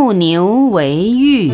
[0.00, 1.50] 木牛为喻。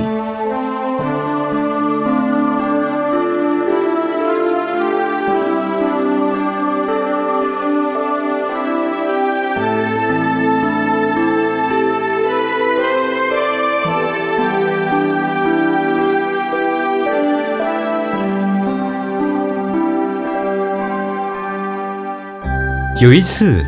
[23.01, 23.65] 有一次，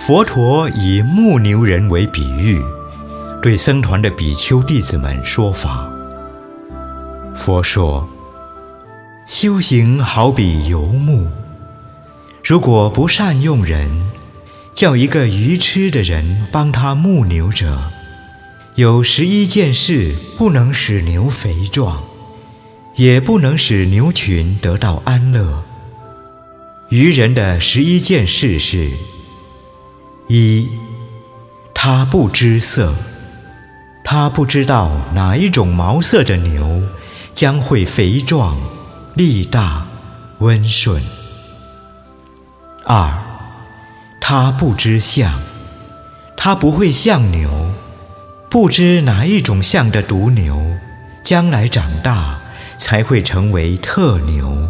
[0.00, 2.60] 佛陀以牧牛人为比喻，
[3.44, 5.86] 对僧团的比丘弟子们说法。
[7.36, 8.08] 佛说
[9.28, 11.26] ：“修行好比游牧，
[12.42, 13.90] 如果不善用人，
[14.72, 17.78] 叫一个愚痴的人帮他牧牛者，
[18.76, 22.02] 有十一件事不能使牛肥壮，
[22.94, 25.62] 也不能使牛群得到安乐。”
[26.88, 28.90] 愚人的十一件事是：
[30.28, 30.66] 一，
[31.74, 32.94] 他不知色，
[34.06, 36.82] 他不知道哪一种毛色的牛
[37.32, 38.56] 将会肥壮、
[39.14, 39.86] 力大、
[40.38, 41.00] 温顺；
[42.84, 43.10] 二，
[44.20, 45.32] 他不知相，
[46.36, 47.50] 他不会相牛，
[48.50, 50.62] 不知哪一种相的独牛
[51.22, 52.38] 将来长大
[52.76, 54.68] 才会成为特牛。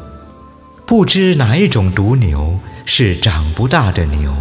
[0.86, 4.32] 不知哪一种毒牛是长不大的牛。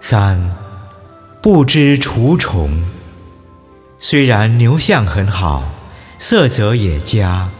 [0.00, 0.50] 三，
[1.42, 2.82] 不知除虫。
[4.02, 5.62] 虽然牛相很好，
[6.16, 7.50] 色泽也佳，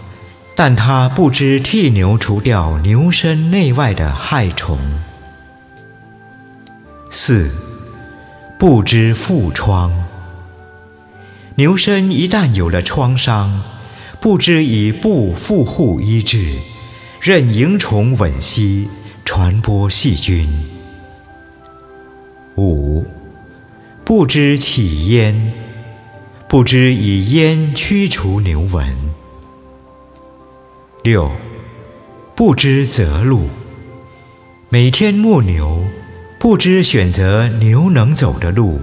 [0.57, 4.79] 但他不知替牛除掉牛身内外的害虫。
[7.11, 7.51] 四，
[8.59, 9.93] 不知复疮。
[11.57, 13.63] 牛身一旦有了创伤，
[14.19, 16.55] 不知以布复护医治。
[17.21, 18.89] 任蝇虫吻吸，
[19.27, 20.49] 传播细菌。
[22.57, 23.07] 五，
[24.07, 25.53] 不知起烟，
[26.51, 28.85] 不知以烟驱除牛蚊。
[31.05, 31.31] 六，
[32.35, 33.49] 不知择路，
[34.69, 35.85] 每天牧牛，
[36.41, 38.81] 不知选择牛能走的路，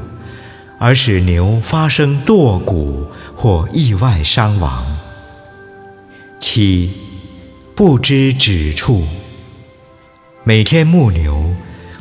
[0.79, 4.85] 而使牛发生堕骨或意外伤亡。
[6.39, 6.89] 七。
[7.75, 9.03] 不知止处，
[10.45, 11.53] 每天牧牛，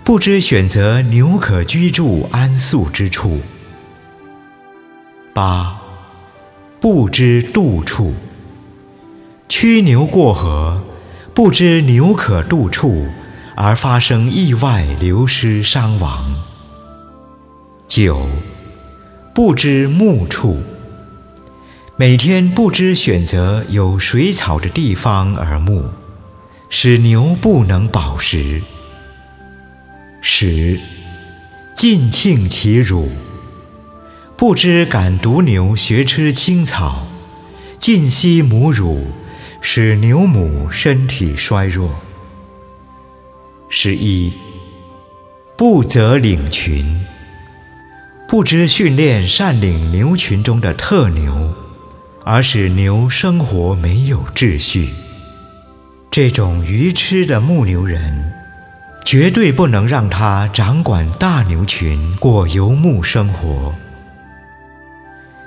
[0.05, 3.41] 不知选择牛可居住安宿之处。
[5.37, 5.79] 八，
[6.81, 8.15] 不知渡处，
[9.51, 10.83] 驱牛过河，
[11.35, 13.07] 不知牛可渡处，
[13.55, 16.25] 而发生意外流失伤亡。
[17.87, 18.27] 九，
[19.35, 20.63] 不知牧处。
[21.97, 25.85] 每天不知选择有水草的地方而牧，
[26.71, 28.63] 使牛不能饱食。
[30.23, 30.81] 十，
[31.75, 33.11] 尽庆其乳，
[34.37, 37.07] 不知赶犊牛学吃青草，
[37.79, 39.07] 尽吸母乳，
[39.63, 41.91] 使牛母身体衰弱。
[43.71, 44.31] 十一，
[45.57, 47.07] 不择领群，
[48.29, 51.55] 不知训练善领牛群中的特牛。
[52.23, 54.91] 而使牛生活没有秩序，
[56.11, 58.33] 这种愚痴的牧牛人，
[59.05, 63.73] 绝对不能让他掌管大牛群过游牧生活。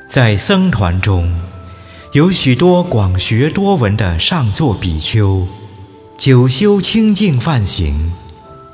[0.09, 1.31] 在僧团中，
[2.13, 5.47] 有许多广学多闻的上座比丘，
[6.17, 8.11] 久修清净梵行，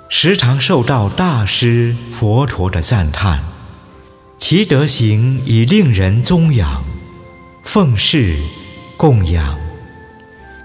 [0.07, 3.43] 时常受到大师佛陀的赞叹，
[4.37, 6.81] 其德行已令人宗仰。
[7.65, 8.37] 奉事
[8.95, 9.57] 供养，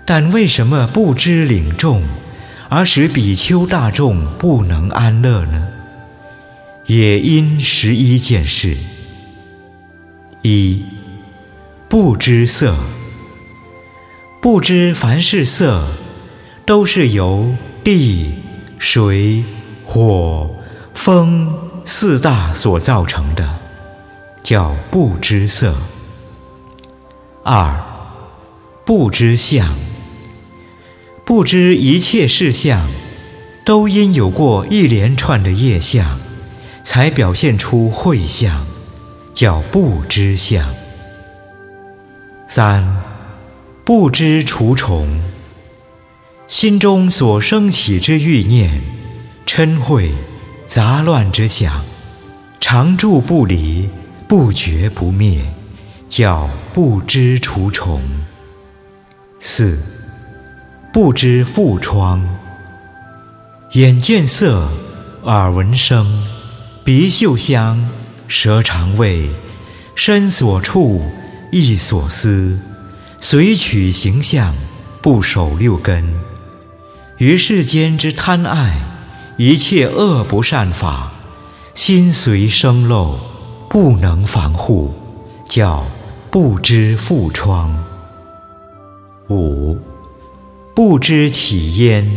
[0.06, 2.00] 但为什么不知领众，
[2.68, 5.66] 而使比丘大众不能安乐呢？
[6.86, 8.76] 也因十一件事：
[10.42, 10.82] 一、
[11.86, 12.74] 不知色，
[14.40, 15.86] 不知凡是色，
[16.64, 18.32] 都是由地、
[18.78, 19.44] 水、
[19.84, 20.50] 火、
[20.94, 23.58] 风四大所造成的，
[24.42, 25.74] 叫不知色。
[27.42, 27.78] 二，
[28.86, 29.74] 不知相，
[31.26, 32.88] 不知一切事相，
[33.62, 36.18] 都因有过一连串的业相，
[36.82, 38.66] 才表现出慧相，
[39.40, 40.68] 叫不知相。
[42.46, 42.86] 三，
[43.86, 45.18] 不知除虫，
[46.46, 48.82] 心中所生起之欲念、
[49.46, 50.12] 嗔恚、
[50.66, 51.82] 杂乱之想，
[52.60, 53.88] 常住不离，
[54.28, 55.42] 不觉不灭。
[56.06, 58.02] 叫不知除虫。
[59.38, 59.82] 四，
[60.92, 62.22] 不知复疮。
[63.72, 64.68] 眼见色，
[65.22, 66.28] 耳闻声，
[66.84, 67.88] 鼻嗅香，
[68.30, 69.28] 舌常味，
[69.96, 71.02] 身所处，
[71.50, 72.60] 意所思，
[73.18, 74.54] 随取形象，
[75.02, 76.14] 不守六根。
[77.18, 78.78] 于世间之贪爱，
[79.36, 81.12] 一切恶不善法，
[81.74, 83.18] 心随生漏，
[83.68, 84.94] 不能防护，
[85.48, 85.84] 叫
[86.30, 87.84] 不知覆疮。
[89.28, 89.76] 五，
[90.72, 92.08] 不知起焉。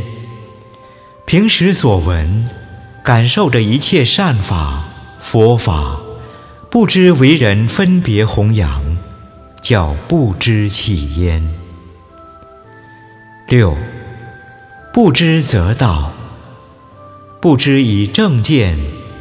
[1.25, 2.47] 平时所闻、
[3.03, 4.83] 感受着一切善法、
[5.19, 5.99] 佛法，
[6.73, 8.81] 不知为人分别弘扬，
[9.61, 11.47] 叫不知起焉。
[13.47, 13.77] 六。
[14.91, 16.11] 不知则道，
[17.39, 18.75] 不知以正见、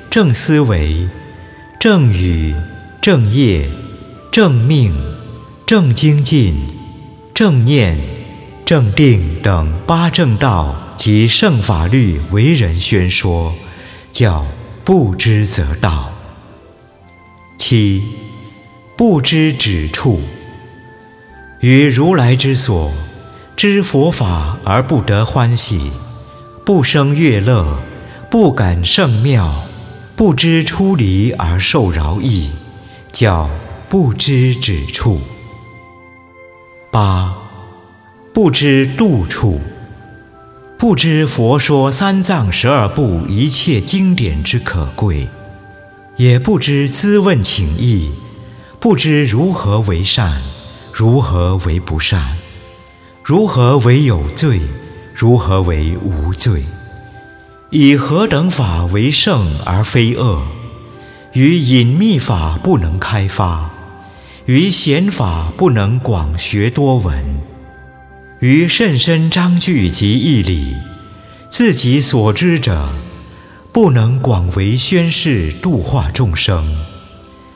[0.09, 1.07] 正思维、
[1.79, 2.55] 正语、
[3.03, 3.69] 正业、
[4.31, 4.95] 正命、
[5.67, 6.55] 正精进、
[7.35, 8.01] 正念、
[8.65, 13.55] 正定等八正道及圣法律为人宣说，
[14.11, 14.47] 叫
[14.87, 16.12] 不知则道。
[17.65, 18.03] 七
[18.97, 20.21] 不知止处，
[21.61, 22.91] 于如来之所。
[23.55, 25.93] 知佛法而不得欢喜，
[26.67, 27.79] 不生悦乐，
[28.29, 29.63] 不感圣妙，
[30.17, 32.51] 不知出离而受饶益，
[33.13, 33.49] 叫
[33.89, 35.21] 不知止处。
[36.91, 37.33] 八
[38.35, 39.61] 不知度处，
[40.77, 45.29] 不知佛说三藏十二部一切经典之可贵，
[46.17, 48.11] 也不知咨问请意，
[48.79, 50.43] 不知如何为善，
[50.93, 52.37] 如何为不善。
[53.25, 54.61] 如何为有罪？
[55.15, 56.63] 如何为无罪？
[57.71, 60.43] 以何等法为圣而非恶？
[61.33, 63.71] 于隐秘法不能开发，
[64.45, 67.25] 于显法不能广学多闻，
[68.41, 70.75] 于甚深章句及义理，
[71.49, 72.89] 自己所知者，
[73.73, 76.77] 不能广为宣示度化众生，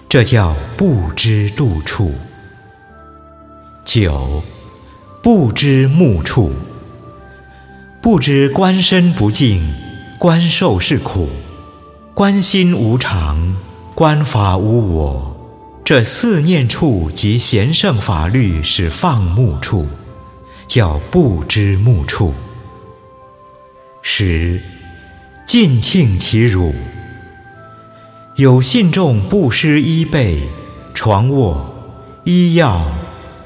[0.08, 2.14] 这叫不知度处。
[3.84, 4.42] 九。
[5.22, 6.52] 不知目处，
[8.00, 9.60] 不知观身不净，
[10.20, 11.28] 观受是苦，
[12.14, 13.56] 观心无常，
[13.92, 15.36] 观法无我。
[15.84, 19.84] 这四念处及贤圣法律是放目处，
[20.68, 22.32] 叫不知目处。
[24.00, 24.62] 十
[25.46, 26.74] 尽庆其辱，
[28.34, 30.42] 有信众不施衣被、
[30.92, 31.72] 床卧、
[32.24, 32.90] 医药、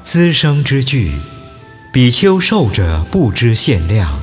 [0.03, 1.13] 滋生之具。
[1.93, 4.19] 比丘受者不知限量，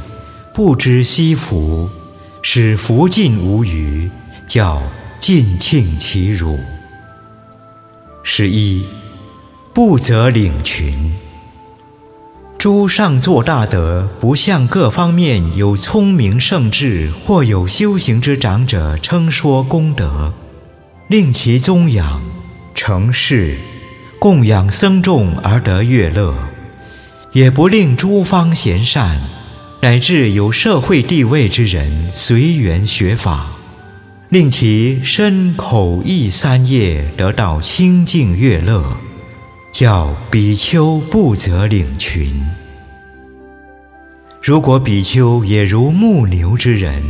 [0.52, 1.88] 不知惜福，
[2.42, 4.10] 使福尽无余，
[4.48, 4.82] 叫
[5.20, 6.58] 尽庆其辱。
[8.24, 8.84] 十一，
[9.72, 11.07] 不择领群。
[12.58, 20.34] 诸上作大德，不向各方面有聪明圣智或有修行之长者称说功德，
[21.06, 22.20] 令其宗养
[22.74, 23.56] 成事，
[24.18, 26.34] 供养僧众而得乐乐。
[27.32, 29.20] 也不令诸方贤善，
[29.80, 33.46] 乃至有社会地位之人随缘学法，
[34.30, 38.82] 令其身口意三业得到清净悦乐，
[39.72, 42.32] 叫比丘不择领群。
[44.42, 47.02] 如果比丘也如牧牛之人，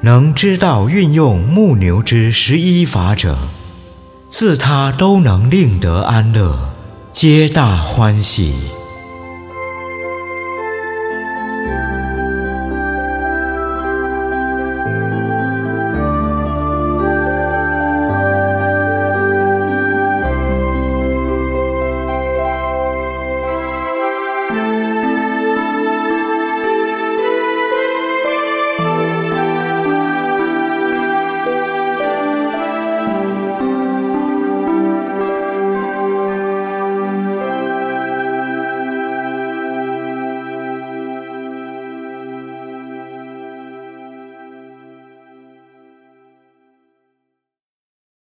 [0.00, 3.36] 能知道运用牧牛之十一法者，
[4.28, 6.72] 自他都能令得安乐，
[7.12, 8.54] 皆大欢喜。